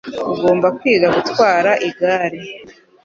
Ugomba 0.33 0.67
kwiga 0.77 1.07
gutwara 1.15 1.71
igare. 1.87 2.41